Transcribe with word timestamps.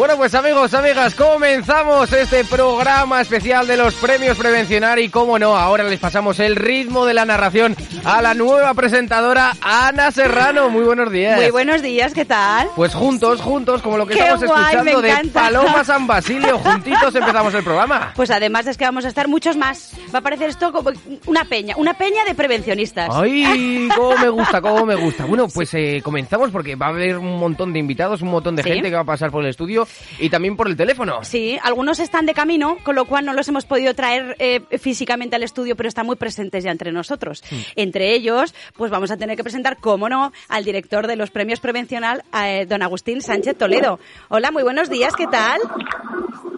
Bueno, 0.00 0.16
pues 0.16 0.34
amigos, 0.34 0.72
amigas, 0.72 1.14
comenzamos 1.14 2.10
este 2.10 2.42
programa 2.46 3.20
especial 3.20 3.66
de 3.66 3.76
los 3.76 3.92
premios 3.96 4.38
Prevencionar 4.38 4.98
y 4.98 5.10
cómo 5.10 5.38
no, 5.38 5.54
ahora 5.54 5.84
les 5.84 6.00
pasamos 6.00 6.40
el 6.40 6.56
ritmo 6.56 7.04
de 7.04 7.12
la 7.12 7.26
narración 7.26 7.76
a 8.02 8.22
la 8.22 8.32
nueva 8.32 8.72
presentadora 8.72 9.52
Ana 9.60 10.10
Serrano. 10.10 10.70
Muy 10.70 10.84
buenos 10.84 11.12
días. 11.12 11.36
Muy 11.38 11.50
buenos 11.50 11.82
días, 11.82 12.14
¿qué 12.14 12.24
tal? 12.24 12.68
Pues 12.74 12.94
juntos, 12.94 13.42
juntos, 13.42 13.82
como 13.82 13.98
lo 13.98 14.06
que 14.06 14.14
Qué 14.14 14.20
estamos 14.20 14.46
guay, 14.46 14.74
escuchando 14.74 15.02
de. 15.02 15.30
Paloma 15.34 15.84
San 15.84 16.06
Basilio, 16.06 16.58
juntitos 16.64 17.14
empezamos 17.14 17.52
el 17.52 17.62
programa. 17.62 18.14
Pues 18.16 18.30
además 18.30 18.66
es 18.68 18.78
que 18.78 18.86
vamos 18.86 19.04
a 19.04 19.08
estar 19.08 19.28
muchos 19.28 19.58
más. 19.58 19.92
Va 20.14 20.20
a 20.20 20.22
parecer 20.22 20.48
esto 20.48 20.72
como 20.72 20.92
una 21.26 21.44
peña, 21.44 21.74
una 21.76 21.92
peña 21.92 22.24
de 22.24 22.34
prevencionistas. 22.34 23.10
Ay, 23.12 23.86
cómo 23.94 24.16
me 24.16 24.30
gusta, 24.30 24.62
cómo 24.62 24.86
me 24.86 24.94
gusta. 24.94 25.26
Bueno, 25.26 25.46
pues 25.48 25.74
eh, 25.74 26.00
comenzamos 26.02 26.50
porque 26.50 26.74
va 26.74 26.86
a 26.86 26.88
haber 26.88 27.18
un 27.18 27.38
montón 27.38 27.74
de 27.74 27.78
invitados, 27.80 28.22
un 28.22 28.30
montón 28.30 28.56
de 28.56 28.62
Sí. 28.62 28.70
gente 28.70 28.88
que 28.88 28.94
va 28.94 29.02
a 29.02 29.04
pasar 29.04 29.30
por 29.30 29.44
el 29.44 29.50
estudio 29.50 29.86
y 30.18 30.30
también 30.30 30.56
por 30.56 30.68
el 30.68 30.76
teléfono. 30.76 31.24
Sí, 31.24 31.58
algunos 31.62 31.98
están 31.98 32.26
de 32.26 32.34
camino, 32.34 32.78
con 32.82 32.94
lo 32.94 33.04
cual 33.04 33.24
no 33.24 33.32
los 33.32 33.48
hemos 33.48 33.64
podido 33.64 33.94
traer 33.94 34.36
eh, 34.38 34.60
físicamente 34.78 35.36
al 35.36 35.42
estudio, 35.42 35.76
pero 35.76 35.88
están 35.88 36.06
muy 36.06 36.16
presentes 36.16 36.64
ya 36.64 36.70
entre 36.70 36.92
nosotros. 36.92 37.42
Entre 37.76 38.14
ellos, 38.14 38.54
pues 38.76 38.90
vamos 38.90 39.10
a 39.10 39.16
tener 39.16 39.36
que 39.36 39.42
presentar, 39.42 39.78
cómo 39.78 40.08
no, 40.08 40.32
al 40.48 40.64
director 40.64 41.06
de 41.06 41.16
los 41.16 41.30
premios 41.30 41.60
Prevencional, 41.60 42.22
eh, 42.44 42.66
don 42.66 42.82
Agustín 42.82 43.22
Sánchez 43.22 43.56
Toledo. 43.56 43.98
Hola, 44.28 44.50
muy 44.50 44.62
buenos 44.62 44.90
días, 44.90 45.14
¿qué 45.14 45.26
tal? 45.26 45.60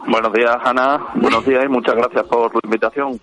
Buenos 0.07 0.33
días, 0.33 0.57
Ana. 0.65 0.99
Buenos 1.15 1.45
días 1.47 1.65
y 1.65 1.69
muchas 1.69 1.95
gracias 1.95 2.25
por 2.25 2.53
la 2.55 2.61
invitación. 2.65 3.21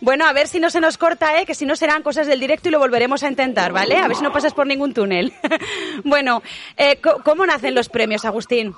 Bueno, 0.00 0.26
a 0.26 0.32
ver 0.32 0.46
si 0.46 0.60
no 0.60 0.70
se 0.70 0.80
nos 0.80 0.96
corta, 0.96 1.40
¿eh? 1.40 1.46
que 1.46 1.54
si 1.54 1.66
no 1.66 1.76
serán 1.76 2.02
cosas 2.02 2.26
del 2.26 2.40
directo 2.40 2.68
y 2.68 2.72
lo 2.72 2.78
volveremos 2.78 3.22
a 3.22 3.28
intentar, 3.28 3.72
¿vale? 3.72 3.96
A 3.96 4.06
ver 4.06 4.16
si 4.16 4.22
no 4.22 4.32
pasas 4.32 4.54
por 4.54 4.66
ningún 4.66 4.94
túnel. 4.94 5.32
bueno, 6.04 6.42
eh, 6.76 7.00
¿cómo 7.24 7.46
nacen 7.46 7.74
los 7.74 7.88
premios, 7.88 8.24
Agustín? 8.24 8.74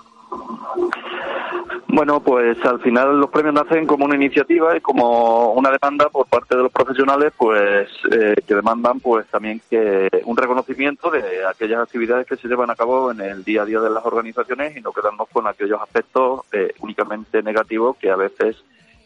Bueno, 1.89 2.21
pues 2.21 2.57
al 2.65 2.81
final 2.81 3.21
los 3.21 3.29
premios 3.31 3.55
nacen 3.55 3.87
como 3.87 4.07
una 4.07 4.17
iniciativa 4.17 4.75
y 4.77 4.81
como 4.81 5.53
una 5.53 5.71
demanda 5.71 6.09
por 6.09 6.27
parte 6.27 6.57
de 6.57 6.63
los 6.63 6.73
profesionales, 6.73 7.33
pues 7.37 7.89
eh, 8.11 8.35
que 8.47 8.55
demandan 8.55 8.99
pues 9.01 9.27
también 9.27 9.61
que 9.69 10.09
un 10.25 10.37
reconocimiento 10.37 11.11
de 11.11 11.45
aquellas 11.47 11.83
actividades 11.83 12.27
que 12.27 12.37
se 12.37 12.49
llevan 12.49 12.71
a 12.71 12.77
cabo 12.77 13.11
en 13.11 13.21
el 13.21 13.45
día 13.45 13.63
a 13.63 13.67
día 13.67 13.81
de 13.81 13.91
las 13.91 14.07
organizaciones 14.07 14.75
y 14.77 14.81
no 14.81 14.93
quedarnos 14.93 15.29
con 15.31 15.47
aquellos 15.47 15.81
aspectos 15.83 16.41
eh, 16.53 16.73
únicamente 16.81 17.43
negativos 17.43 17.97
que 17.99 18.11
a 18.11 18.17
veces 18.17 18.57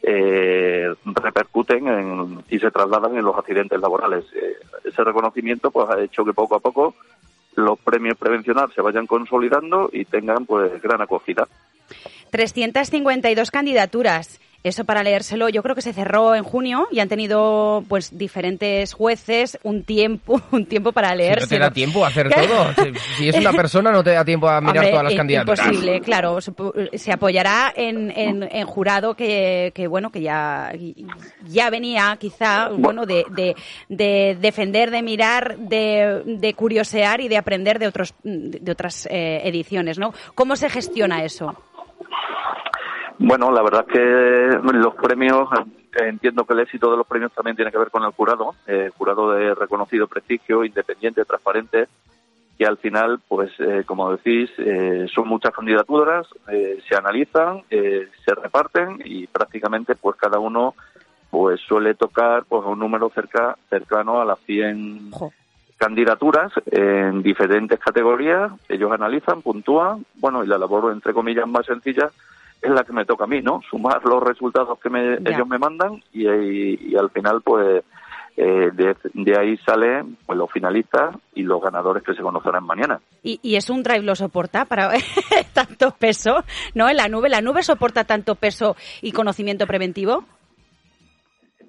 eh, 0.03 0.95
repercuten 1.07 1.89
en- 1.89 2.45
y 2.49 2.61
se 2.61 2.71
trasladan 2.71 3.17
en 3.17 3.25
los 3.25 3.37
accidentes 3.37 3.81
laborales. 3.81 4.25
Eh, 4.37 4.55
ese 4.85 5.03
reconocimiento 5.03 5.73
pues 5.73 5.89
ha 5.91 6.01
hecho 6.01 6.25
que 6.25 6.33
poco 6.33 6.55
a 6.55 6.61
poco 6.61 6.95
los 7.57 7.79
premios 7.81 8.17
prevencional 8.17 8.71
se 8.75 8.81
vayan 8.81 9.07
consolidando 9.07 9.91
y 9.93 10.05
tengan 10.05 10.47
pues 10.47 10.81
gran 10.81 11.01
acogida. 11.03 11.49
352 12.31 13.51
candidaturas. 13.51 14.41
Eso 14.67 14.85
para 14.85 15.05
leérselo, 15.05 15.49
yo 15.49 15.63
creo 15.63 15.77
que 15.77 15.81
se 15.83 15.93
cerró 15.93 16.35
en 16.35 16.43
junio 16.43 16.89
y 16.91 16.99
han 16.99 17.09
tenido 17.09 17.85
pues 17.89 18.19
diferentes 18.19 18.95
jueces 18.95 19.59
un 19.63 19.85
tiempo, 19.85 20.41
un 20.51 20.67
tiempo 20.67 20.91
para 20.91 21.11
Si 21.13 21.17
leérselo. 21.19 21.47
no 21.47 21.49
te 21.49 21.59
da 21.61 21.71
tiempo 21.71 22.05
a 22.05 22.09
hacer 22.09 22.29
todo. 22.35 22.67
Si- 23.17 23.29
es 23.29 23.37
una 23.37 23.53
persona, 23.53 23.93
no 23.93 24.03
te 24.03 24.11
da 24.11 24.25
tiempo 24.25 24.49
a 24.49 24.61
mirar 24.61 24.79
Hombre, 24.79 24.91
todas 24.91 25.05
las 25.05 25.13
i- 25.13 25.17
candidaturas. 25.17 25.61
Imposible, 25.67 26.01
claro. 26.01 26.39
Se 26.95 27.13
apoyará 27.13 27.73
en, 27.77 28.11
en- 28.11 28.43
en 28.51 28.67
jurado 28.67 29.15
que, 29.15 29.71
que, 29.73 29.87
bueno, 29.87 30.11
que 30.11 30.23
ya, 30.23 30.73
ya 31.47 31.71
venía 31.71 32.17
quizá, 32.19 32.69
bueno, 32.71 33.07
de, 33.07 33.25
de, 33.37 33.55
de 33.89 34.37
defender, 34.41 34.91
de 34.91 35.03
mirar, 35.03 35.59
de, 35.59 36.23
de 36.27 36.55
curiosear 36.55 37.21
y 37.21 37.29
de 37.29 37.37
aprender 37.37 37.79
de 37.79 37.87
otros 37.87 38.15
de 38.25 38.73
otras 38.73 39.07
eh, 39.13 39.43
ediciones, 39.45 39.97
¿no? 39.99 40.13
¿Cómo 40.35 40.57
se 40.57 40.69
gestiona 40.71 41.25
eso? 41.25 41.55
Bueno, 43.19 43.51
la 43.51 43.63
verdad 43.63 43.87
es 43.89 43.93
que 43.93 44.73
los 44.73 44.95
premios, 44.95 45.49
entiendo 45.95 46.45
que 46.45 46.53
el 46.53 46.61
éxito 46.61 46.91
de 46.91 46.99
los 46.99 47.07
premios 47.07 47.33
también 47.33 47.57
tiene 47.57 47.73
que 47.73 47.79
ver 47.79 47.91
con 47.91 48.05
el 48.05 48.13
jurado, 48.13 48.55
eh, 48.67 48.91
jurado 48.97 49.33
de 49.33 49.55
reconocido 49.55 50.07
prestigio, 50.07 50.65
independiente, 50.65 51.25
transparente, 51.25 51.89
que 52.59 52.67
al 52.67 52.79
final, 52.79 53.21
pues, 53.27 53.51
eh, 53.59 53.85
como 53.87 54.13
decís, 54.13 54.51
eh, 54.59 55.07
son 55.15 55.29
muchas 55.29 55.53
candidaturas, 55.53 56.27
eh, 56.49 56.79
se 56.89 56.97
analizan, 56.97 57.63
eh, 57.71 58.09
se 58.25 58.35
reparten 58.35 59.01
y 59.05 59.27
prácticamente, 59.27 59.95
pues, 59.95 60.17
cada 60.17 60.39
uno, 60.39 60.75
pues, 61.31 61.61
suele 61.61 61.95
tocar, 61.95 62.45
pues, 62.47 62.65
un 62.65 62.79
número 62.79 63.11
cerca, 63.15 63.57
cercano 63.69 64.21
a 64.21 64.25
las 64.25 64.39
100 64.41 65.11
Jo. 65.11 65.33
candidaturas 65.77 66.53
en 66.71 67.23
diferentes 67.23 67.79
categorías, 67.79 68.53
ellos 68.69 68.91
analizan, 68.91 69.43
puntúan, 69.43 70.07
bueno, 70.15 70.43
y 70.43 70.47
la 70.47 70.57
labor, 70.59 70.93
entre 70.93 71.13
comillas, 71.13 71.47
más 71.47 71.67
sencilla 71.67 72.11
es 72.63 72.71
la 72.71 72.85
que 72.85 72.93
me 72.93 73.05
toca 73.05 73.25
a 73.25 73.29
mí, 73.29 73.41
¿no? 73.43 73.61
Sumar 73.71 74.03
los 74.05 74.23
resultados 74.23 74.79
que 74.81 74.91
me- 74.91 75.15
ellos 75.25 75.47
me 75.49 75.59
mandan 75.59 76.03
y, 76.13 76.29
y- 76.29 76.79
y 76.91 76.97
al 76.97 77.11
final, 77.11 77.41
pues, 77.43 77.85
eh, 78.39 78.71
de, 78.75 78.95
de 79.15 79.39
ahí 79.39 79.57
salen 79.65 80.19
pues, 80.27 80.37
los 80.39 80.51
finalistas 80.53 81.17
y 81.35 81.43
los 81.43 81.61
ganadores 81.63 82.03
que 82.03 82.13
se 82.15 82.21
conocerán 82.23 82.65
mañana. 82.65 83.01
Y, 83.23 83.39
y 83.43 83.57
es 83.57 83.71
un 83.71 83.83
drive 83.83 84.03
lo 84.03 84.15
soporta 84.15 84.65
para 84.67 84.91
tanto 85.55 85.93
peso, 85.93 86.45
¿no? 86.75 86.89
En 86.89 86.97
la 86.99 87.09
nube, 87.09 87.29
¿la 87.31 87.41
nube 87.41 87.63
soporta 87.63 88.05
tanto 88.05 88.35
peso 88.35 88.77
y 89.01 89.13
conocimiento 89.13 89.67
preventivo? 89.67 90.25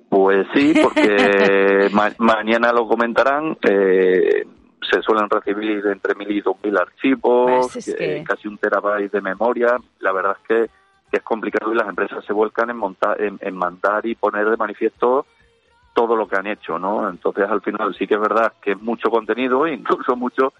Pues 0.09 0.47
sí, 0.53 0.73
porque 0.81 1.89
ma- 1.93 2.13
mañana 2.17 2.71
lo 2.71 2.87
comentarán. 2.87 3.57
eh, 3.69 4.45
se 4.89 5.01
suelen 5.01 5.29
recibir 5.29 5.85
entre 5.87 6.15
mil 6.15 6.31
y 6.31 6.41
dos 6.41 6.55
mil 6.63 6.77
archivos, 6.77 7.71
Pues 7.73 7.87
eh, 7.87 7.95
que- 7.95 8.23
casi 8.23 8.47
un 8.47 8.57
terabyte 8.57 9.11
de 9.11 9.21
memoria. 9.21 9.77
La 9.99 10.11
verdad 10.11 10.37
es 10.41 10.47
que, 10.47 10.69
que 11.11 11.17
es 11.17 11.23
complicado 11.23 11.71
y 11.71 11.75
las 11.75 11.87
empresas 11.87 12.23
se 12.25 12.33
vuelcan 12.33 12.69
en, 12.69 12.77
montar, 12.77 13.21
en, 13.21 13.37
en 13.41 13.55
mandar 13.55 14.05
y 14.05 14.15
poner 14.15 14.49
de 14.49 14.57
manifiesto 14.57 15.25
todo 15.93 16.15
lo 16.15 16.27
que 16.27 16.35
han 16.37 16.47
hecho, 16.47 16.77
¿no? 16.77 17.09
Entonces, 17.09 17.49
al 17.49 17.61
final 17.61 17.95
sí 17.95 18.05
que 18.05 18.13
es 18.15 18.19
verdad 18.21 18.53
que 18.61 18.71
es 18.73 18.81
mucho 18.81 19.09
contenido, 19.09 19.65
incluso 19.67 20.15
mucho 20.15 20.53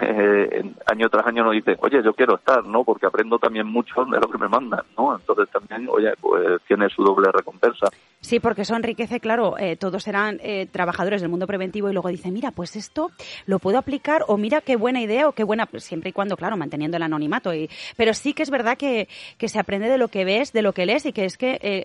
eh, 0.00 0.72
año 0.86 1.08
tras 1.10 1.26
año 1.26 1.44
nos 1.44 1.52
dicen, 1.52 1.76
oye, 1.80 2.02
yo 2.02 2.14
quiero 2.14 2.36
estar, 2.36 2.64
¿no? 2.64 2.82
Porque 2.84 3.06
aprendo 3.06 3.38
también 3.38 3.66
mucho 3.66 4.04
de 4.04 4.18
lo 4.20 4.28
que 4.28 4.38
me 4.38 4.48
mandan, 4.48 4.82
¿no? 4.96 5.14
Entonces 5.14 5.48
también, 5.50 5.88
oye, 5.90 6.12
pues 6.20 6.60
tiene 6.66 6.88
su 6.88 7.02
doble 7.04 7.30
recompensa. 7.32 7.88
Sí, 8.22 8.38
porque 8.38 8.62
eso 8.62 8.76
enriquece, 8.76 9.18
claro, 9.18 9.58
eh, 9.58 9.74
todos 9.76 10.04
serán 10.04 10.38
eh, 10.44 10.66
trabajadores 10.70 11.20
del 11.20 11.28
mundo 11.28 11.46
preventivo 11.48 11.90
y 11.90 11.92
luego 11.92 12.08
dicen, 12.08 12.32
mira, 12.32 12.52
pues 12.52 12.76
esto 12.76 13.10
lo 13.46 13.58
puedo 13.58 13.78
aplicar 13.78 14.24
o 14.28 14.36
mira 14.36 14.60
qué 14.60 14.76
buena 14.76 15.00
idea 15.00 15.26
o 15.28 15.32
qué 15.32 15.42
buena, 15.42 15.68
siempre 15.78 16.10
y 16.10 16.12
cuando, 16.12 16.36
claro, 16.36 16.56
manteniendo 16.56 16.96
el 16.96 17.02
anonimato. 17.02 17.52
Y, 17.52 17.68
pero 17.96 18.14
sí 18.14 18.32
que 18.32 18.44
es 18.44 18.50
verdad 18.50 18.78
que, 18.78 19.08
que 19.38 19.48
se 19.48 19.58
aprende 19.58 19.88
de 19.88 19.98
lo 19.98 20.06
que 20.06 20.24
ves, 20.24 20.52
de 20.52 20.62
lo 20.62 20.72
que 20.72 20.86
lees 20.86 21.04
y 21.04 21.12
que 21.12 21.24
es 21.24 21.36
que 21.36 21.58
eh, 21.62 21.84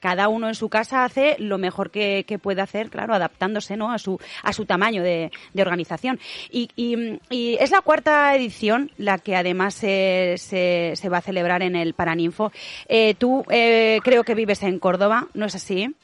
cada 0.00 0.28
uno 0.28 0.48
en 0.48 0.54
su 0.54 0.68
casa 0.68 1.02
hace 1.02 1.36
lo 1.38 1.56
mejor 1.56 1.90
que, 1.90 2.24
que 2.28 2.38
puede 2.38 2.60
hacer, 2.60 2.90
claro, 2.90 3.14
adaptándose 3.14 3.78
¿no? 3.78 3.90
a, 3.90 3.98
su, 3.98 4.20
a 4.42 4.52
su 4.52 4.66
tamaño 4.66 5.02
de, 5.02 5.32
de 5.54 5.62
organización. 5.62 6.20
Y, 6.50 6.68
y- 6.76 7.18
y 7.30 7.54
es 7.58 7.70
la 7.70 7.80
cuarta 7.80 8.34
edición 8.36 8.90
la 8.98 9.16
que 9.16 9.34
además 9.34 9.72
se, 9.72 10.34
se, 10.36 10.92
se 10.94 11.08
va 11.08 11.18
a 11.18 11.22
celebrar 11.22 11.62
en 11.62 11.74
el 11.74 11.94
Paraninfo. 11.94 12.52
Eh, 12.86 13.14
tú 13.14 13.44
eh, 13.48 14.00
creo 14.04 14.24
que 14.24 14.34
vives 14.34 14.62
en 14.62 14.78
Córdoba, 14.78 15.28
¿no 15.32 15.46
es 15.46 15.53
así? 15.54 15.94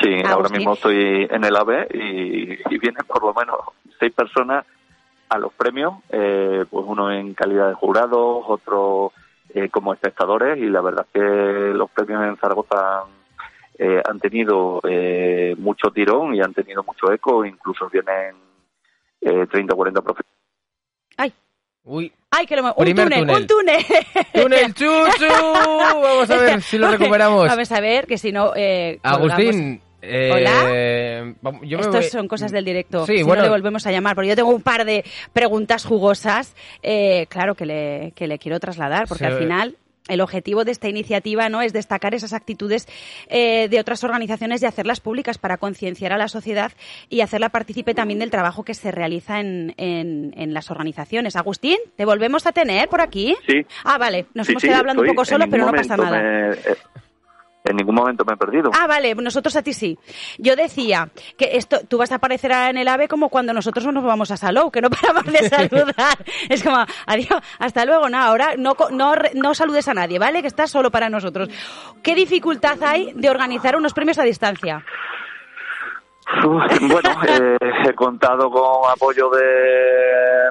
Sí, 0.00 0.22
ahora 0.26 0.48
mismo 0.48 0.74
estoy 0.74 1.28
en 1.30 1.44
el 1.44 1.56
AVE 1.56 1.88
y, 1.92 2.74
y 2.74 2.78
vienen 2.78 3.04
por 3.06 3.22
lo 3.22 3.34
menos 3.34 3.58
seis 3.98 4.12
personas 4.12 4.64
a 5.28 5.38
los 5.38 5.52
premios, 5.52 5.94
eh, 6.10 6.64
pues 6.70 6.84
uno 6.86 7.10
en 7.12 7.34
calidad 7.34 7.68
de 7.68 7.74
jurados, 7.74 8.44
otro 8.46 9.12
eh, 9.54 9.68
como 9.68 9.92
espectadores 9.92 10.58
y 10.58 10.66
la 10.66 10.80
verdad 10.80 11.06
es 11.06 11.12
que 11.12 11.74
los 11.74 11.90
premios 11.90 12.22
en 12.24 12.36
Zaragoza 12.36 13.02
han 13.02 13.22
eh, 13.78 14.02
han 14.04 14.20
tenido 14.20 14.80
eh, 14.88 15.54
mucho 15.58 15.90
tirón 15.90 16.34
y 16.34 16.40
han 16.40 16.52
tenido 16.52 16.84
mucho 16.84 17.10
eco, 17.10 17.44
incluso 17.44 17.88
vienen 17.88 18.36
eh, 19.20 19.46
30 19.50 19.72
o 19.72 19.76
40 19.76 20.02
profesores. 20.02 20.32
¡Ay! 21.16 21.32
Uy, 21.84 22.12
¡Ay, 22.34 22.46
que 22.46 22.56
lo... 22.56 22.64
Un 22.64 22.74
Primer 22.84 23.04
túnel, 23.04 23.20
túnel. 23.20 23.36
un 23.42 23.46
túnel! 23.46 23.84
túnel 24.32 24.74
chuchu. 24.74 25.26
Vamos 25.28 26.30
a 26.30 26.36
ver 26.36 26.62
si 26.62 26.78
lo 26.78 26.90
recuperamos. 26.96 27.46
Vamos 27.46 27.70
a 27.70 27.80
ver, 27.80 28.06
que 28.06 28.16
si 28.16 28.32
no... 28.32 28.52
Eh. 28.56 28.98
Agustín. 29.02 29.82
eh, 30.00 31.34
vamos, 31.42 31.60
yo 31.64 31.76
me 31.78 31.84
Estos 31.84 32.08
son 32.08 32.26
cosas 32.28 32.50
del 32.50 32.64
directo. 32.64 33.04
Sí, 33.06 33.18
si 33.18 33.22
bueno. 33.22 33.42
no 33.42 33.48
le 33.48 33.50
volvemos 33.50 33.86
a 33.86 33.92
llamar, 33.92 34.14
porque 34.14 34.30
yo 34.30 34.36
tengo 34.36 34.48
un 34.48 34.62
par 34.62 34.86
de 34.86 35.04
preguntas 35.34 35.84
jugosas, 35.84 36.56
eh, 36.82 37.26
claro, 37.28 37.54
que 37.54 37.66
le, 37.66 38.12
que 38.16 38.26
le 38.26 38.38
quiero 38.38 38.58
trasladar, 38.58 39.06
porque 39.08 39.26
al 39.26 39.38
final 39.38 39.76
el 40.08 40.20
objetivo 40.20 40.64
de 40.64 40.72
esta 40.72 40.88
iniciativa 40.88 41.48
no 41.48 41.62
es 41.62 41.72
destacar 41.72 42.14
esas 42.14 42.32
actitudes 42.32 42.88
eh, 43.28 43.68
de 43.68 43.78
otras 43.80 44.02
organizaciones 44.04 44.62
y 44.62 44.66
hacerlas 44.66 45.00
públicas 45.00 45.38
para 45.38 45.58
concienciar 45.58 46.12
a 46.12 46.18
la 46.18 46.28
sociedad 46.28 46.72
y 47.08 47.20
hacerla 47.20 47.50
partícipe 47.50 47.94
también 47.94 48.18
del 48.18 48.30
trabajo 48.30 48.64
que 48.64 48.74
se 48.74 48.90
realiza 48.90 49.38
en, 49.40 49.74
en, 49.76 50.34
en 50.36 50.54
las 50.54 50.70
organizaciones. 50.70 51.36
Agustín, 51.36 51.76
¿te 51.96 52.04
volvemos 52.04 52.46
a 52.46 52.52
tener 52.52 52.88
por 52.88 53.00
aquí? 53.00 53.36
Sí. 53.46 53.64
Ah, 53.84 53.98
vale, 53.98 54.26
nos 54.34 54.46
Sí, 54.46 54.52
hemos 54.52 54.60
sí, 54.62 54.66
quedado 54.68 54.80
hablando 54.80 55.02
un 55.02 55.08
poco 55.08 55.24
solos, 55.24 55.46
pero 55.50 55.66
no 55.66 55.72
pasa 55.72 55.96
nada. 55.96 56.20
me- 56.20 56.50
eh, 56.52 56.76
en 57.72 57.76
ningún 57.76 57.94
momento 57.94 58.24
me 58.24 58.34
he 58.34 58.36
perdido. 58.36 58.70
Ah, 58.78 58.86
vale, 58.86 59.14
nosotros 59.14 59.56
a 59.56 59.62
ti 59.62 59.72
sí. 59.72 59.98
Yo 60.38 60.56
decía 60.56 61.08
que 61.36 61.56
esto, 61.56 61.80
tú 61.88 61.98
vas 61.98 62.12
a 62.12 62.16
aparecer 62.16 62.52
en 62.52 62.78
el 62.78 62.88
AVE 62.88 63.08
como 63.08 63.28
cuando 63.28 63.52
nosotros 63.52 63.86
nos 63.86 64.04
vamos 64.04 64.30
a 64.30 64.36
Salou, 64.36 64.70
que 64.70 64.80
no 64.80 64.90
paramos 65.02 65.24
de 65.24 65.48
saludar. 65.48 66.18
es 66.48 66.62
como, 66.62 66.84
adiós, 67.06 67.40
hasta 67.58 67.84
luego, 67.84 68.08
no, 68.08 68.18
ahora 68.18 68.54
no, 68.56 68.74
no, 68.90 69.14
no 69.34 69.54
saludes 69.54 69.88
a 69.88 69.94
nadie, 69.94 70.18
¿vale? 70.18 70.40
Que 70.40 70.48
estás 70.48 70.70
solo 70.70 70.90
para 70.90 71.08
nosotros. 71.08 71.48
¿Qué 72.02 72.14
dificultad 72.14 72.82
hay 72.82 73.12
de 73.14 73.30
organizar 73.30 73.76
unos 73.76 73.92
premios 73.92 74.18
a 74.18 74.22
distancia? 74.22 74.84
Uf, 76.46 76.80
Bueno, 76.80 77.10
eh, 77.28 77.56
he 77.88 77.94
contado 77.94 78.50
con 78.50 78.90
apoyo 78.90 79.28
de, 79.30 80.50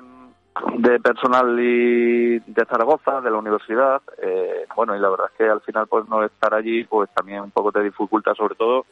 de 0.78 1.00
personal 1.00 1.58
y 1.60 2.40
de 2.40 2.66
Zaragoza, 2.66 3.22
de 3.22 3.32
la 3.32 3.38
universidad. 3.38 4.02
eh, 4.22 4.66
bueno, 4.76 4.96
y 4.96 5.00
la 5.00 5.10
verdad 5.10 5.28
es 5.32 5.38
que 5.38 5.50
al 5.50 5.62
final, 5.62 5.88
pues 5.88 6.08
no 6.10 6.24
estar 6.24 6.54
allí, 6.54 6.84
pues 6.84 7.10
también 7.14 7.42
un 7.42 7.52
poco 7.52 7.72
te 7.72 7.82
dificulta, 7.82 8.34
sobre 8.36 8.56
todo, 8.56 8.86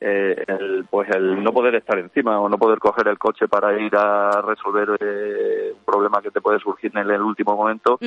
eh, 0.00 0.44
el, 0.46 0.86
pues 0.90 1.10
el 1.10 1.42
no 1.44 1.52
poder 1.52 1.74
estar 1.74 1.98
encima 1.98 2.40
o 2.40 2.48
no 2.48 2.56
poder 2.56 2.78
coger 2.78 3.06
el 3.08 3.18
coche 3.18 3.48
para 3.48 3.78
ir 3.78 3.94
a 3.96 4.40
resolver 4.40 4.96
eh, 4.98 5.74
un 5.76 5.84
problema 5.84 6.22
que 6.22 6.30
te 6.30 6.40
puede 6.40 6.58
surgir 6.58 6.90
en 6.96 7.10
el 7.10 7.20
último 7.20 7.54
momento 7.54 7.98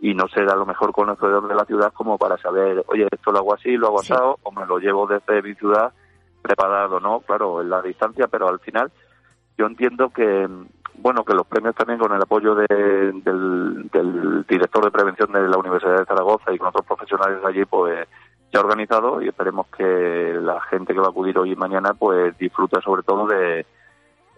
y 0.00 0.14
no 0.14 0.28
ser 0.28 0.50
a 0.50 0.56
lo 0.56 0.66
mejor 0.66 0.92
conocedor 0.92 1.48
de 1.48 1.54
la 1.54 1.64
ciudad 1.64 1.92
como 1.94 2.18
para 2.18 2.36
saber, 2.36 2.84
oye, 2.88 3.06
esto 3.10 3.32
lo 3.32 3.38
hago 3.38 3.54
así, 3.54 3.76
lo 3.78 3.86
hago 3.86 4.02
Sí. 4.02 4.12
asado, 4.12 4.38
o 4.42 4.52
me 4.52 4.66
lo 4.66 4.78
llevo 4.78 5.06
desde 5.06 5.40
mi 5.40 5.54
ciudad 5.54 5.90
preparado, 6.42 7.00
¿no? 7.00 7.20
Claro, 7.20 7.60
en 7.62 7.70
la 7.70 7.80
distancia, 7.82 8.26
pero 8.28 8.48
al 8.48 8.58
final 8.60 8.90
yo 9.58 9.66
entiendo 9.66 10.08
que, 10.10 10.48
bueno, 10.94 11.24
que 11.24 11.34
los 11.34 11.46
premios 11.46 11.74
también 11.74 11.98
con 11.98 12.12
el 12.12 12.22
apoyo 12.22 12.54
de- 12.54 13.12
del, 13.24 13.88
del 13.92 14.46
director 14.48 14.84
de 14.84 14.90
prevención 14.90 15.30
de 15.32 15.48
la 15.48 15.58
Universidad 15.58 15.98
de 15.98 16.06
Zaragoza 16.06 16.52
y 16.52 16.58
con 16.58 16.68
otros 16.68 16.86
profesionales 16.86 17.38
allí, 17.44 17.64
pues 17.64 18.06
se 18.50 18.56
ha 18.56 18.60
organizado 18.60 19.20
y 19.20 19.28
esperemos 19.28 19.66
que 19.76 20.38
la 20.40 20.60
gente 20.62 20.94
que 20.94 21.00
va 21.00 21.06
a 21.06 21.10
acudir 21.10 21.36
hoy 21.38 21.52
y 21.52 21.56
mañana, 21.56 21.92
pues 21.94 22.36
disfrute 22.38 22.80
sobre 22.80 23.02
todo 23.02 23.26
de, 23.26 23.66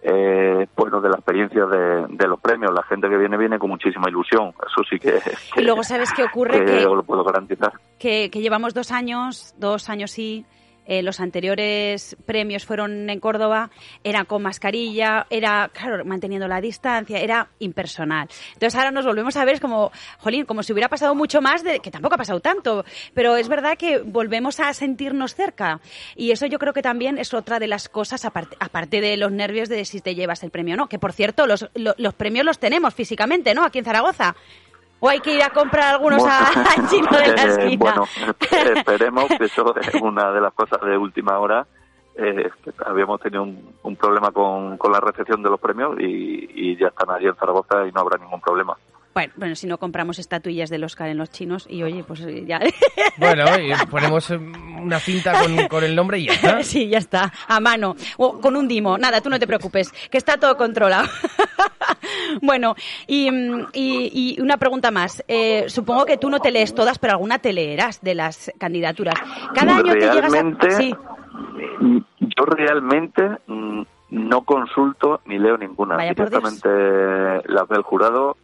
eh, 0.03 0.67
bueno, 0.75 0.99
de 0.99 1.09
la 1.09 1.15
experiencia 1.15 1.65
de, 1.65 2.07
de 2.09 2.27
los 2.27 2.39
premios. 2.41 2.73
La 2.73 2.83
gente 2.83 3.07
que 3.07 3.17
viene 3.17 3.37
viene 3.37 3.59
con 3.59 3.69
muchísima 3.69 4.09
ilusión. 4.09 4.49
Eso 4.65 4.81
sí 4.89 4.99
que, 4.99 5.19
Y 5.55 5.63
luego, 5.63 5.83
¿sabes 5.83 6.11
qué 6.13 6.23
ocurre? 6.23 6.59
que 6.59 6.65
Que, 6.65 6.81
lo 6.81 7.03
puedo 7.03 7.23
garantizar. 7.23 7.71
que, 7.99 8.29
que 8.31 8.41
llevamos 8.41 8.73
dos 8.73 8.91
años, 8.91 9.53
dos 9.57 9.89
años 9.89 10.11
sí. 10.11 10.45
Eh, 10.91 11.01
los 11.01 11.19
anteriores 11.21 12.17
premios 12.25 12.65
fueron 12.65 13.09
en 13.09 13.19
Córdoba, 13.21 13.69
era 14.03 14.25
con 14.25 14.41
mascarilla, 14.41 15.25
era, 15.29 15.69
claro, 15.73 16.03
manteniendo 16.03 16.47
la 16.49 16.59
distancia, 16.59 17.17
era 17.19 17.47
impersonal. 17.59 18.27
Entonces 18.53 18.75
ahora 18.75 18.91
nos 18.91 19.05
volvemos 19.05 19.37
a 19.37 19.45
ver, 19.45 19.61
como, 19.61 19.91
jolín, 20.19 20.43
como 20.45 20.63
si 20.63 20.73
hubiera 20.73 20.89
pasado 20.89 21.15
mucho 21.15 21.41
más, 21.41 21.63
de, 21.63 21.79
que 21.79 21.91
tampoco 21.91 22.15
ha 22.15 22.17
pasado 22.17 22.41
tanto, 22.41 22.83
pero 23.13 23.37
es 23.37 23.47
verdad 23.47 23.77
que 23.77 23.99
volvemos 23.99 24.59
a 24.59 24.73
sentirnos 24.73 25.33
cerca. 25.33 25.79
Y 26.17 26.31
eso 26.31 26.45
yo 26.45 26.59
creo 26.59 26.73
que 26.73 26.81
también 26.81 27.17
es 27.17 27.33
otra 27.33 27.57
de 27.59 27.67
las 27.67 27.87
cosas, 27.87 28.25
aparte, 28.25 28.57
aparte 28.59 28.99
de 28.99 29.15
los 29.15 29.31
nervios 29.31 29.69
de 29.69 29.85
si 29.85 30.01
te 30.01 30.13
llevas 30.13 30.43
el 30.43 30.51
premio 30.51 30.73
o 30.73 30.77
no, 30.77 30.87
que 30.89 30.99
por 30.99 31.13
cierto, 31.13 31.47
los, 31.47 31.69
lo- 31.75 31.95
los 31.97 32.13
premios 32.15 32.45
los 32.45 32.59
tenemos 32.59 32.93
físicamente, 32.93 33.53
¿no? 33.53 33.63
Aquí 33.63 33.79
en 33.79 33.85
Zaragoza. 33.85 34.35
¿O 35.03 35.09
hay 35.09 35.19
que 35.19 35.33
ir 35.35 35.43
a 35.43 35.49
comprar 35.49 35.95
algunos 35.95 36.23
a- 36.25 36.45
al 36.77 36.87
chino 36.87 37.09
de 37.11 37.35
la 37.35 37.43
Eh, 37.65 37.75
bueno, 37.77 38.03
esperemos 38.75 39.25
que 39.37 39.45
eso 39.45 39.75
es 39.75 39.95
una 39.95 40.31
de 40.31 40.39
las 40.41 40.53
cosas 40.53 40.79
de 40.81 40.95
última 40.97 41.37
hora. 41.39 41.65
eh, 42.15 42.49
que 42.63 42.71
habíamos 42.85 43.19
tenido 43.21 43.41
un, 43.43 43.73
un 43.83 43.95
problema 43.95 44.31
con, 44.31 44.77
con 44.77 44.91
la 44.91 44.99
recepción 44.99 45.41
de 45.41 45.49
los 45.49 45.59
premios 45.59 45.99
y, 45.99 46.49
y 46.53 46.77
ya 46.77 46.87
están 46.89 47.09
allí 47.09 47.25
en 47.25 47.35
Zaragoza 47.35 47.87
y 47.87 47.91
no 47.91 48.01
habrá 48.01 48.17
ningún 48.17 48.41
problema. 48.41 48.77
Bueno, 49.13 49.33
bueno, 49.35 49.55
si 49.55 49.67
no 49.67 49.77
compramos 49.77 50.19
estatuillas 50.19 50.69
del 50.69 50.83
Oscar 50.85 51.09
en 51.09 51.17
los 51.17 51.29
chinos 51.29 51.67
y 51.69 51.83
oye, 51.83 52.03
pues 52.03 52.21
eh, 52.21 52.45
ya. 52.45 52.59
Bueno, 53.17 53.43
y 53.59 53.71
ponemos 53.87 54.29
eh, 54.31 54.37
una 54.37 54.99
cinta 54.99 55.33
con, 55.41 55.67
con 55.67 55.83
el 55.83 55.95
nombre 55.95 56.19
y 56.19 56.27
ya 56.27 56.33
está. 56.33 56.63
sí, 56.63 56.87
ya 56.87 56.97
está, 56.97 57.31
a 57.47 57.59
mano, 57.59 57.95
o 58.17 58.39
con 58.39 58.55
un 58.55 58.67
dimo. 58.69 58.97
Nada, 58.97 59.19
tú 59.21 59.29
no 59.29 59.37
te 59.37 59.47
preocupes, 59.47 59.91
que 60.09 60.17
está 60.17 60.37
todo 60.37 60.55
controlado. 60.55 61.09
bueno, 62.41 62.75
y, 63.07 63.29
mm, 63.29 63.67
y- 63.73 64.35
y 64.37 64.41
una 64.41 64.57
pregunta 64.57 64.91
más. 64.91 65.23
Eh, 65.27 65.65
supongo 65.67 66.05
que 66.05 66.17
tú 66.17 66.29
no 66.29 66.39
te 66.39 66.51
lees 66.51 66.73
todas, 66.73 66.97
pero 66.99 67.13
alguna 67.13 67.39
te 67.39 67.53
leerás 67.53 68.01
de 68.01 68.15
las 68.15 68.51
candidaturas. 68.57 69.15
Cada 69.53 69.77
año 69.77 69.93
te 69.93 69.99
llegas 69.99 70.15
a... 70.17 70.21
Realmente, 70.29 70.71
Sí, 70.71 70.95
yo 72.19 72.45
realmente 72.45 73.23
mm, 73.47 73.81
no 74.11 74.41
consulto 74.43 75.21
ni 75.25 75.37
leo 75.37 75.57
ninguna. 75.57 75.95
Vaya 75.97 76.13
por 76.13 76.29
Dios. 76.29 76.41
Directamente 76.43 77.49
las 77.53 77.67
del 77.67 77.81
jurado. 77.81 78.37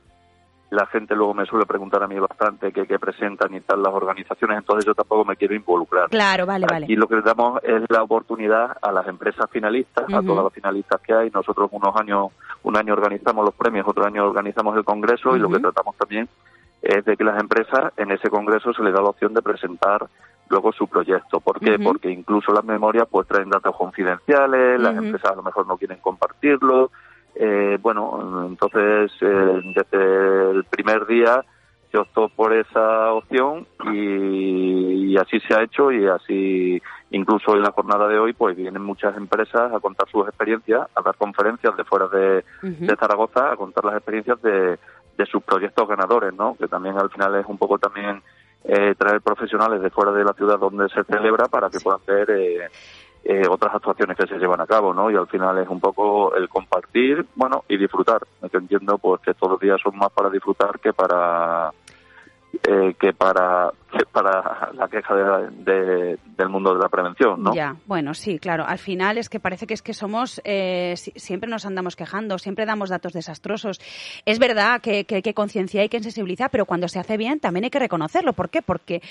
La 0.69 0.85
gente 0.87 1.15
luego 1.15 1.33
me 1.33 1.45
suele 1.45 1.65
preguntar 1.65 2.03
a 2.03 2.07
mí 2.07 2.19
bastante 2.19 2.73
qué, 2.73 2.85
qué 2.85 2.99
presentan 2.99 3.53
y 3.53 3.61
tal 3.61 3.81
las 3.81 3.93
organizaciones, 3.93 4.57
entonces 4.57 4.85
yo 4.85 4.93
tampoco 4.93 5.23
me 5.23 5.37
quiero 5.37 5.55
involucrar. 5.55 6.09
claro, 6.09 6.45
vale, 6.45 6.65
vale. 6.69 6.85
Aquí 6.85 6.95
lo 6.95 7.07
que 7.07 7.15
le 7.15 7.21
damos 7.21 7.63
es 7.63 7.83
la 7.89 8.03
oportunidad 8.03 8.77
a 8.81 8.91
las 8.91 9.07
empresas 9.07 9.49
finalistas, 9.49 10.05
a 10.13 10.21
todas 10.21 10.43
las 10.43 10.53
finalistas 10.53 10.99
que 11.01 11.13
hay. 11.13 11.29
Nosotros 11.29 11.69
unos 11.71 11.95
años, 11.95 12.31
un 12.63 12.75
año 12.75 12.93
organizamos 12.93 13.45
los 13.45 13.55
premios, 13.55 13.87
otro 13.87 14.05
año 14.05 14.25
organizamos 14.25 14.75
el 14.75 14.83
congreso 14.83 15.35
y 15.35 15.39
lo 15.39 15.49
que 15.49 15.59
tratamos 15.59 15.95
también 15.95 16.27
es 16.81 17.03
de 17.05 17.17
que 17.17 17.23
las 17.23 17.39
empresas 17.41 17.93
en 17.97 18.11
ese 18.11 18.29
congreso 18.29 18.73
se 18.73 18.83
les 18.83 18.93
da 18.93 19.01
la 19.01 19.09
opción 19.09 19.33
de 19.33 19.41
presentar 19.41 20.07
luego 20.49 20.71
su 20.71 20.87
proyecto. 20.87 21.39
¿Por 21.39 21.59
qué? 21.59 21.77
Porque 21.79 22.09
incluso 22.09 22.51
las 22.53 22.63
memorias 22.63 23.07
pues 23.09 23.27
traen 23.27 23.49
datos 23.49 23.75
confidenciales, 23.75 24.79
las 24.79 24.95
empresas 24.95 25.31
a 25.31 25.35
lo 25.35 25.43
mejor 25.43 25.67
no 25.67 25.77
quieren 25.77 25.99
compartirlo. 25.99 26.91
Eh, 27.39 27.77
bueno, 27.81 28.47
entonces 28.49 29.11
eh, 29.21 29.61
desde 29.75 30.51
el 30.51 30.63
primer 30.63 31.05
día 31.05 31.43
se 31.91 31.97
optó 31.97 32.29
por 32.29 32.51
esa 32.51 33.13
opción 33.13 33.67
y, 33.93 35.13
y 35.13 35.17
así 35.17 35.39
se 35.41 35.53
ha 35.53 35.63
hecho 35.63 35.91
y 35.91 36.07
así 36.07 36.81
incluso 37.11 37.53
en 37.53 37.61
la 37.61 37.71
jornada 37.71 38.07
de 38.07 38.17
hoy 38.17 38.33
pues 38.33 38.57
vienen 38.57 38.81
muchas 38.81 39.15
empresas 39.15 39.71
a 39.71 39.79
contar 39.79 40.09
sus 40.09 40.27
experiencias, 40.27 40.87
a 40.95 41.01
dar 41.01 41.15
conferencias 41.15 41.77
de 41.77 41.83
fuera 41.83 42.07
de 42.07 42.43
Zaragoza, 42.99 43.51
a 43.51 43.55
contar 43.55 43.85
las 43.85 43.95
experiencias 43.95 44.41
de, 44.41 44.77
de 45.17 45.25
sus 45.25 45.43
proyectos 45.43 45.87
ganadores, 45.87 46.33
¿no? 46.33 46.55
Que 46.57 46.67
también 46.67 46.97
al 46.97 47.09
final 47.09 47.35
es 47.35 47.45
un 47.45 47.57
poco 47.57 47.77
también 47.77 48.21
eh, 48.63 48.95
traer 48.97 49.21
profesionales 49.21 49.81
de 49.81 49.89
fuera 49.89 50.11
de 50.11 50.23
la 50.23 50.33
ciudad 50.33 50.59
donde 50.59 50.89
se 50.89 51.03
celebra 51.03 51.45
para 51.47 51.69
que 51.69 51.79
puedan 51.79 52.01
ver 52.05 52.29
eh, 52.31 52.67
eh, 53.29 53.45
otras 53.45 53.75
actuaciones 53.75 54.15
que 54.15 54.25
se 54.25 54.37
llevan 54.37 54.61
a 54.61 54.65
cabo, 54.65 54.93
¿no? 54.93 55.11
Y 55.11 55.15
al 55.17 55.27
final 55.27 55.57
es 55.57 55.67
un 55.67 55.81
poco 55.81 56.33
el 56.33 56.47
compartir, 56.47 57.25
bueno, 57.35 57.65
y 57.67 57.75
disfrutar. 57.75 58.21
Yo 58.41 58.57
entiendo 58.57 58.97
pues 58.97 59.19
que 59.19 59.33
todos 59.33 59.51
los 59.51 59.59
días 59.59 59.81
son 59.83 59.97
más 59.97 60.11
para 60.13 60.29
disfrutar 60.29 60.79
que 60.79 60.93
para 60.93 61.73
eh, 62.63 62.95
que 62.99 63.13
para 63.13 63.71
para 64.11 64.71
la 64.73 64.87
queja 64.89 65.15
de- 65.15 65.49
de- 65.63 66.17
del 66.37 66.49
mundo 66.49 66.73
de 66.73 66.79
la 66.81 66.89
prevención, 66.89 67.41
¿no? 67.41 67.53
Ya, 67.55 67.75
bueno, 67.85 68.13
sí, 68.13 68.37
claro. 68.39 68.65
Al 68.67 68.77
final 68.79 69.17
es 69.17 69.29
que 69.29 69.39
parece 69.39 69.65
que 69.67 69.73
es 69.73 69.81
que 69.81 69.93
somos, 69.93 70.41
eh, 70.43 70.93
si- 70.97 71.11
siempre 71.15 71.49
nos 71.49 71.65
andamos 71.65 71.95
quejando, 71.95 72.37
siempre 72.37 72.65
damos 72.65 72.89
datos 72.89 73.13
desastrosos. 73.13 73.79
Es 74.25 74.39
verdad 74.39 74.81
que, 74.81 75.05
que 75.05 75.21
que 75.21 75.33
concienciar 75.33 75.85
y 75.85 75.89
que 75.89 76.01
sensibilizar, 76.01 76.49
pero 76.51 76.65
cuando 76.65 76.87
se 76.87 76.99
hace 76.99 77.17
bien 77.17 77.39
también 77.39 77.63
hay 77.65 77.69
que 77.69 77.79
reconocerlo. 77.79 78.33
¿Por 78.33 78.49
qué? 78.49 78.61
Porque 78.61 79.01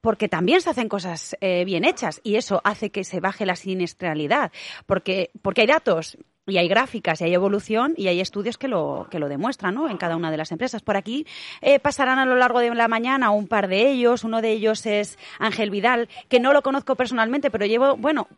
porque 0.00 0.28
también 0.28 0.60
se 0.60 0.70
hacen 0.70 0.88
cosas 0.88 1.36
eh, 1.40 1.64
bien 1.64 1.84
hechas 1.84 2.20
y 2.22 2.36
eso 2.36 2.60
hace 2.64 2.90
que 2.90 3.02
se 3.02 3.18
baje 3.20 3.44
la 3.46 3.56
siniestralidad, 3.56 4.52
porque 4.86 5.30
porque 5.42 5.62
hay 5.62 5.66
datos 5.66 6.16
y 6.46 6.58
hay 6.58 6.68
gráficas 6.68 7.20
y 7.20 7.24
hay 7.24 7.34
evolución 7.34 7.94
y 7.96 8.06
hay 8.08 8.20
estudios 8.20 8.56
que 8.56 8.68
lo 8.68 9.08
que 9.10 9.18
lo 9.18 9.28
demuestran, 9.28 9.74
¿no? 9.74 9.88
En 9.88 9.96
cada 9.96 10.16
una 10.16 10.30
de 10.30 10.36
las 10.36 10.52
empresas. 10.52 10.82
Por 10.82 10.96
aquí 10.96 11.26
eh, 11.60 11.80
pasarán 11.80 12.18
a 12.18 12.26
lo 12.26 12.36
largo 12.36 12.60
de 12.60 12.74
la 12.74 12.88
mañana 12.88 13.30
un 13.30 13.48
par 13.48 13.68
de 13.68 13.90
ellos. 13.90 14.24
Uno 14.24 14.40
de 14.40 14.52
ellos 14.52 14.86
es 14.86 15.18
Ángel 15.38 15.70
Vidal, 15.70 16.08
que 16.28 16.40
no 16.40 16.52
lo 16.52 16.62
conozco 16.62 16.94
personalmente, 16.94 17.50
pero 17.50 17.66
llevo, 17.66 17.96
bueno, 17.96 18.28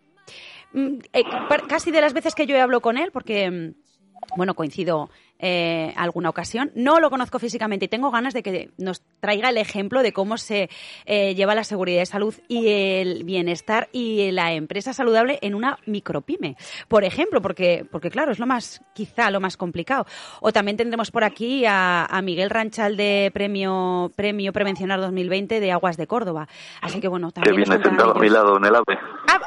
mm, 0.72 0.98
eh, 1.12 1.24
casi 1.68 1.90
de 1.90 2.00
las 2.00 2.14
veces 2.14 2.34
que 2.34 2.46
yo 2.46 2.60
hablo 2.62 2.80
con 2.80 2.96
él, 2.96 3.10
porque 3.12 3.50
mm, 3.50 3.87
bueno, 4.36 4.54
coincido 4.54 5.10
eh, 5.40 5.92
alguna 5.96 6.30
ocasión. 6.30 6.72
No 6.74 6.98
lo 6.98 7.10
conozco 7.10 7.38
físicamente 7.38 7.84
y 7.84 7.88
tengo 7.88 8.10
ganas 8.10 8.34
de 8.34 8.42
que 8.42 8.70
nos 8.76 9.02
traiga 9.20 9.50
el 9.50 9.56
ejemplo 9.56 10.02
de 10.02 10.12
cómo 10.12 10.36
se 10.36 10.68
eh, 11.06 11.34
lleva 11.36 11.54
la 11.54 11.64
seguridad 11.64 12.00
de 12.00 12.06
salud 12.06 12.34
y 12.48 12.68
el 12.68 13.24
bienestar 13.24 13.88
y 13.92 14.32
la 14.32 14.52
empresa 14.52 14.92
saludable 14.92 15.38
en 15.42 15.54
una 15.54 15.78
micropyme, 15.86 16.56
por 16.88 17.04
ejemplo, 17.04 17.40
porque, 17.40 17.86
porque 17.90 18.10
claro, 18.10 18.32
es 18.32 18.38
lo 18.40 18.46
más, 18.46 18.82
quizá 18.94 19.30
lo 19.30 19.38
más 19.38 19.56
complicado. 19.56 20.06
O 20.40 20.52
también 20.52 20.76
tendremos 20.76 21.10
por 21.10 21.22
aquí 21.22 21.64
a, 21.66 22.04
a 22.04 22.20
Miguel 22.20 22.50
Ranchal 22.50 22.96
de 22.96 23.30
Premio, 23.32 24.10
Premio 24.16 24.52
Prevencionar 24.52 25.00
2020 25.00 25.60
de 25.60 25.72
Aguas 25.72 25.96
de 25.96 26.08
Córdoba. 26.08 26.48
Así 26.80 27.00
que 27.00 27.08
bueno, 27.08 27.30
también. 27.30 27.54
Que 27.54 27.62
viene 27.62 27.84
sentado 27.84 28.16
a 28.16 28.18
mi 28.18 28.28
lado 28.28 28.56
en 28.56 28.64
el 28.64 28.74
AVE. 28.74 28.98
Ah. 29.28 29.40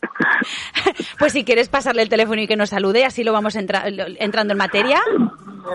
pues 1.18 1.32
si 1.32 1.44
quieres 1.44 1.68
pasarle 1.68 2.02
el 2.02 2.08
teléfono 2.08 2.40
y 2.40 2.46
que 2.46 2.56
nos 2.56 2.70
salude, 2.70 3.04
así 3.04 3.24
lo 3.24 3.32
vamos 3.32 3.56
entra 3.56 3.84
entrando 3.86 4.52
en 4.52 4.58
materia. 4.58 5.00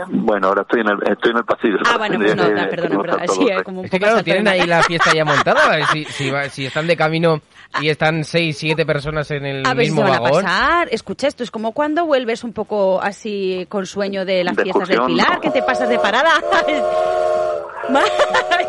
Bueno, 0.10 0.50
ahora 0.50 0.62
estoy 0.62 0.82
en 0.82 0.90
el, 0.90 0.98
estoy 1.12 1.32
en 1.32 1.38
el 1.38 1.44
pasillo. 1.46 1.78
Ah, 1.86 1.98
bueno, 1.98 2.18
pues 2.20 2.36
no, 2.36 2.44
perdona, 2.70 3.02
perdona. 3.02 3.28
Sí, 3.28 3.48
como 3.64 3.80
un 3.80 3.86
Es 3.86 3.92
que 3.92 3.98
poco 4.00 4.10
claro, 4.12 4.24
tienen 4.24 4.48
ahí 4.48 4.66
la 4.68 4.84
fiesta 4.84 5.12
ya 5.14 5.26
montada. 5.26 5.86
Si, 5.88 6.06
si, 6.06 6.30
va- 6.30 6.48
si 6.50 6.66
están 6.68 6.86
de 6.88 6.96
camino 6.96 7.42
y 7.82 7.90
están 7.90 8.24
seis, 8.24 8.58
siete 8.58 8.86
personas 8.86 9.30
en 9.32 9.46
el 9.46 9.66
A 9.66 9.74
ver 9.74 9.86
si 9.88 9.92
mismo 9.92 10.04
van 10.08 10.18
a 10.18 10.20
vagón. 10.20 10.44
pasar. 10.44 10.88
Escucha, 10.92 11.28
esto 11.28 11.44
es 11.44 11.50
como 11.52 11.72
cuando 11.72 12.06
vuelves 12.06 12.44
un 12.44 12.54
poco 12.54 13.02
así 13.02 13.66
con 13.70 13.86
sueño 13.88 14.26
de 14.26 14.44
las 14.44 14.56
De 14.56 14.64
fiestas 14.64 14.88
del 14.88 15.02
Pilar, 15.06 15.36
¿no? 15.36 15.42
que 15.42 15.50
te 15.50 15.64
pasas 15.64 15.90
de 15.90 15.98
parada. 16.00 16.34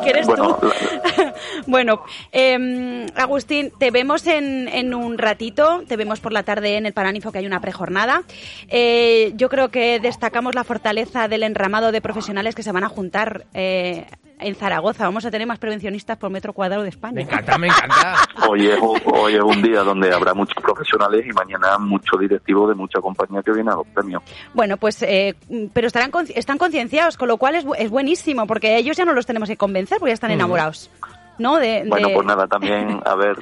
que 0.03 0.11
eres 0.11 0.27
Bueno, 0.27 0.59
tú. 0.61 0.71
bueno, 1.67 2.03
eh, 2.33 3.07
Agustín, 3.15 3.73
te 3.79 3.91
vemos 3.91 4.27
en, 4.27 4.69
en 4.69 4.95
un 4.95 5.19
ratito, 5.19 5.83
te 5.87 5.97
vemos 5.97 6.21
por 6.21 6.33
la 6.33 6.43
tarde 6.43 6.77
en 6.77 6.87
el 6.87 6.93
Paraninfo 6.93 7.33
que 7.33 7.39
hay 7.39 7.47
una 7.47 7.61
prejornada. 7.61 8.23
Eh, 8.69 9.33
yo 9.37 9.49
creo 9.49 9.69
que 9.71 10.01
destacamos 10.01 10.55
la 10.55 10.65
fortaleza 10.65 11.29
del 11.29 11.43
enramado 11.43 11.93
de 11.93 12.01
profesionales 12.01 12.55
que 12.55 12.63
se 12.63 12.73
van 12.73 12.85
a 12.85 12.89
juntar 12.89 13.47
eh, 13.55 14.07
en 14.41 14.55
Zaragoza. 14.55 15.05
Vamos 15.05 15.25
a 15.25 15.31
tener 15.31 15.47
más 15.47 15.59
prevencionistas 15.59 16.17
por 16.19 16.31
metro 16.31 16.53
cuadrado 16.53 16.83
de 16.83 16.89
España. 16.89 17.15
Me 17.15 17.23
encanta, 17.23 17.59
me 17.59 17.67
encanta. 17.69 18.17
Hoy 18.49 18.67
es, 18.67 18.79
un- 18.81 19.01
hoy 19.07 19.35
es 19.35 19.43
un 19.43 19.63
día 19.63 19.83
donde 19.83 20.13
habrá 20.13 20.35
muchos 20.35 20.63
profesionales 20.63 21.25
y 21.27 21.33
mañana 21.33 21.79
muchos 21.79 22.19
directivos 22.21 22.69
de 22.69 22.75
mucha 22.75 23.01
compañía 23.01 23.43
que 23.43 23.53
vienen 23.53 23.73
a 23.73 23.77
los 23.77 23.87
premios. 23.89 24.23
Bueno, 24.55 24.77
pues, 24.77 25.03
eh, 25.03 25.35
pero 25.73 25.87
estarán 25.87 26.11
están 26.35 26.59
concienciados, 26.59 27.17
con 27.17 27.29
lo 27.29 27.37
cual 27.37 27.55
es, 27.55 27.65
es 27.79 27.91
buenísimo, 27.91 28.47
porque 28.47 28.77
ellos 28.77 28.97
ya 28.97 29.05
no 29.05 29.13
los 29.13 29.27
tenemos 29.27 29.49
que 29.49 29.57
convencer, 29.57 29.99
porque 29.99 30.11
ya 30.11 30.15
están 30.15 30.31
enamorados. 30.31 30.91
¿No? 31.39 31.57
De, 31.57 31.85
Bueno, 31.89 32.09
de- 32.09 32.15
pues 32.15 32.27
nada, 32.27 32.47
también, 32.47 33.01
a 33.05 33.15
ver, 33.15 33.37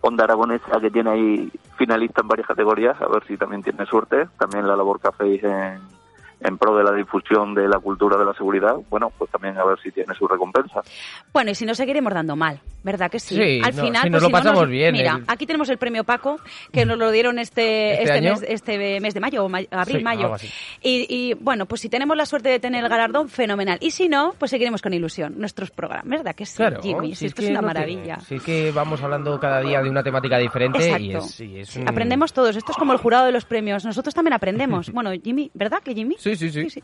Onda 0.00 0.24
Aragonesa 0.24 0.80
que 0.80 0.90
tiene 0.90 1.10
ahí 1.10 1.50
finalista 1.76 2.20
en 2.20 2.28
varias 2.28 2.46
categorías, 2.46 3.00
a 3.00 3.08
ver 3.08 3.24
si 3.26 3.36
también 3.36 3.62
tiene 3.62 3.84
suerte. 3.86 4.28
También 4.38 4.66
la 4.68 4.76
labor 4.76 5.00
que 5.00 5.08
hacéis 5.08 5.42
en, 5.42 5.80
en 6.44 6.58
pro 6.58 6.76
de 6.76 6.84
la 6.84 6.92
difusión 6.92 7.54
de 7.54 7.68
la 7.68 7.78
cultura 7.78 8.16
de 8.18 8.24
la 8.24 8.34
seguridad, 8.34 8.74
bueno, 8.90 9.10
pues 9.16 9.30
también 9.30 9.56
a 9.58 9.64
ver 9.64 9.78
si 9.82 9.90
tiene 9.90 10.14
su 10.14 10.26
recompensa. 10.26 10.80
Bueno, 11.32 11.50
y 11.50 11.54
si 11.54 11.64
no 11.64 11.74
seguiremos 11.74 12.12
dando 12.12 12.36
mal, 12.36 12.60
¿verdad 12.82 13.10
que 13.10 13.18
sí? 13.20 13.36
Sí, 13.36 13.60
Al 13.64 13.74
no, 13.76 13.82
final, 13.84 14.02
si 14.02 14.10
pues 14.10 14.12
nos 14.12 14.22
lo 14.22 14.28
si 14.28 14.32
no 14.32 14.38
pasamos 14.38 14.68
bien, 14.68 14.92
Mira, 14.92 15.14
el- 15.18 15.24
aquí 15.28 15.46
tenemos 15.46 15.68
el 15.68 15.78
premio 15.78 16.04
Paco, 16.04 16.38
que 16.72 16.84
nos 16.84 16.98
lo 16.98 17.10
dieron 17.10 17.38
este, 17.38 18.02
¿Este 18.02 18.14
este, 18.16 18.20
mes, 18.30 18.44
este 18.48 19.00
mes 19.00 19.14
de 19.14 19.20
mayo, 19.20 19.44
o 19.44 19.48
ma- 19.48 19.60
abril, 19.70 19.98
Sí, 19.98 20.02
mayo. 20.04 20.32
Y, 20.82 21.06
y, 21.08 21.34
bueno, 21.34 21.66
pues 21.66 21.80
si 21.80 21.88
tenemos 21.88 22.16
la 22.16 22.26
suerte 22.26 22.48
de 22.48 22.58
tener 22.60 22.82
el 22.84 22.90
galardón, 22.90 23.28
fenomenal. 23.28 23.78
Y 23.80 23.90
si 23.92 24.08
no, 24.08 24.34
pues 24.38 24.50
seguiremos 24.50 24.82
con 24.82 24.92
ilusión 24.94 25.34
nuestros 25.38 25.70
programas, 25.70 26.06
¿verdad 26.18 26.34
que 26.34 26.46
sí, 26.46 26.56
Claro, 26.56 26.80
Jimmy? 26.82 27.10
Si 27.10 27.16
si 27.22 27.26
esto 27.26 27.36
que 27.40 27.44
es 27.46 27.50
una 27.50 27.60
no 27.60 27.66
maravilla. 27.68 28.18
si 28.20 28.34
es 28.36 28.42
que 28.42 28.72
vamos 28.72 29.02
hablando 29.02 29.38
cada 29.38 29.60
día 29.60 29.80
de 29.80 29.88
una 29.90 30.02
temática 30.02 30.38
diferente 30.38 30.88
y 31.00 31.14
es, 31.14 31.40
y 31.40 31.58
es 31.60 31.76
un- 31.76 31.88
Aprendemos 31.88 32.32
todos. 32.32 32.56
Esto 32.56 32.72
es 32.72 32.78
como 32.78 32.92
el 32.92 32.98
jurado 32.98 33.26
de 33.26 33.32
los 33.32 33.44
premios. 33.44 33.84
Nosotros 33.84 34.14
también 34.14 34.32
aprendemos. 34.34 34.90
Bueno, 34.92 35.10
Jimmy, 35.22 35.50
¿verdad 35.54 35.82
que 35.82 35.94
Jimmy? 35.94 36.16
Sí, 36.18 36.31
sí, 36.36 36.70
sí. 36.70 36.82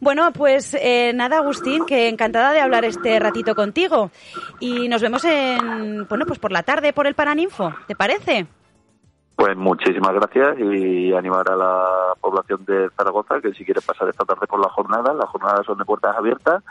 Bueno, 0.00 0.32
pues 0.32 0.74
eh, 0.74 1.12
nada, 1.14 1.38
Agustín, 1.38 1.84
que 1.86 2.08
encantada 2.08 2.52
de 2.52 2.60
hablar 2.60 2.84
este 2.84 3.18
ratito 3.18 3.54
contigo. 3.54 4.10
Y 4.60 4.88
nos 4.88 5.02
vemos 5.02 5.24
en, 5.24 6.06
bueno, 6.08 6.26
pues 6.26 6.38
por 6.38 6.52
la 6.52 6.62
tarde 6.62 6.92
por 6.92 7.06
el 7.06 7.14
Paraninfo. 7.14 7.74
¿Te 7.86 7.94
parece? 7.94 8.46
Pues 9.36 9.56
muchísimas 9.56 10.12
gracias 10.14 10.58
y 10.60 11.12
animar 11.12 11.50
a 11.50 11.56
la 11.56 12.14
población 12.20 12.64
de 12.64 12.88
Zaragoza 12.96 13.40
que 13.40 13.52
si 13.52 13.64
quiere 13.64 13.80
pasar 13.80 14.08
esta 14.08 14.24
tarde 14.24 14.46
por 14.46 14.60
la 14.60 14.68
jornada, 14.68 15.12
las 15.12 15.28
jornadas 15.28 15.66
son 15.66 15.76
de 15.78 15.84
puertas 15.84 16.16
abiertas 16.16 16.62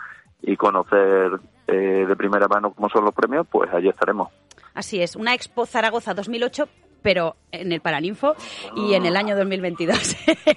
y 0.42 0.56
conocer 0.56 1.40
eh, 1.68 2.06
de 2.08 2.16
primera 2.16 2.48
mano 2.48 2.74
cómo 2.74 2.90
son 2.90 3.04
los 3.04 3.14
premios, 3.14 3.46
pues 3.50 3.72
allí 3.74 3.90
estaremos. 3.90 4.30
Así 4.74 5.02
es, 5.02 5.16
una 5.16 5.34
Expo 5.34 5.66
Zaragoza 5.66 6.14
2008, 6.14 6.68
pero 7.04 7.36
en 7.52 7.72
el 7.72 7.82
Paraninfo 7.82 8.36
y 8.76 8.94
en 8.96 9.06
el 9.06 9.16
año 9.16 9.36
2022. 9.36 9.98
bueno, 10.26 10.56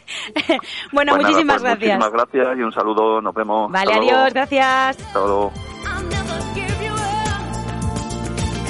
Pues 0.92 1.06
nada, 1.06 1.16
muchísimas 1.18 1.56
pues 1.56 1.62
gracias. 1.62 1.98
Muchísimas 1.98 2.12
gracias 2.12 2.58
y 2.58 2.62
un 2.62 2.72
saludo, 2.72 3.20
nos 3.20 3.34
vemos. 3.34 3.70
Vale, 3.70 3.92
Hasta 3.92 4.02
luego. 4.04 4.18
adiós, 4.18 4.32
gracias. 4.34 4.98
Hasta 5.00 5.18
luego. 5.18 5.52